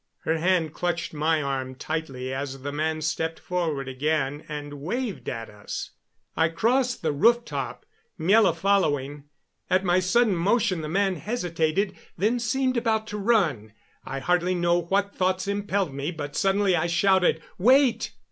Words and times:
Her 0.21 0.39
hand 0.39 0.73
clutched 0.73 1.13
my 1.13 1.43
arm 1.43 1.75
tightly 1.75 2.33
as 2.33 2.63
the 2.63 2.71
man 2.71 3.03
stepped 3.03 3.39
forward 3.39 3.87
again 3.87 4.43
and 4.49 4.81
waved 4.81 5.29
at 5.29 5.47
us. 5.47 5.91
I 6.35 6.49
crossed 6.49 7.03
the 7.03 7.11
rooftop, 7.11 7.85
Miela 8.19 8.55
following. 8.55 9.25
At 9.69 9.83
my 9.85 9.99
sudden 9.99 10.35
motion 10.35 10.81
the 10.81 10.89
man 10.89 11.17
hesitated, 11.17 11.95
then 12.17 12.39
seemed 12.39 12.77
about 12.77 13.05
to 13.13 13.17
run. 13.19 13.73
I 14.03 14.17
hardly 14.17 14.55
know 14.55 14.81
what 14.81 15.13
thoughts 15.15 15.47
impelled 15.47 15.93
me, 15.93 16.09
but 16.09 16.35
suddenly 16.35 16.75
I 16.75 16.87
shouted: 16.87 17.39
"Wait!" 17.59 18.11